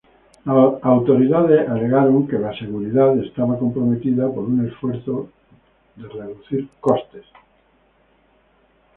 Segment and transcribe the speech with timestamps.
[0.45, 5.29] Las autoridades alegaron que la seguridad estaba comprometida por un esfuerzo
[5.95, 7.23] de reducir costes.